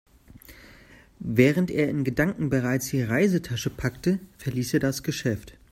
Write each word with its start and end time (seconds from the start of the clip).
Während 1.19 1.69
er 1.69 1.87
in 1.89 2.03
Gedanken 2.03 2.49
bereits 2.49 2.89
die 2.89 3.03
Reisetasche 3.03 3.69
packte, 3.69 4.17
verließ 4.39 4.73
er 4.73 4.79
das 4.79 5.03
Geschäft. 5.03 5.59